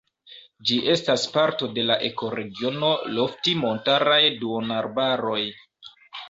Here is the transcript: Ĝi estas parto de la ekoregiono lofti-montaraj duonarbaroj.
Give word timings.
Ĝi 0.69 0.77
estas 0.93 1.25
parto 1.35 1.69
de 1.75 1.83
la 1.89 1.97
ekoregiono 2.07 2.89
lofti-montaraj 3.19 4.19
duonarbaroj. 4.41 5.39